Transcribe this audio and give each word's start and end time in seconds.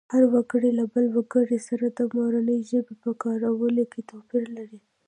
هر 0.13 0.23
وګړی 0.33 0.71
له 0.79 0.85
بل 0.93 1.05
وګړي 1.15 1.59
سره 1.67 1.85
د 1.97 1.99
مورنۍ 2.15 2.59
ژبې 2.71 2.95
په 3.03 3.11
کارولو 3.23 3.83
کې 3.91 4.01
توپیر 4.09 4.43
لري 4.57 4.79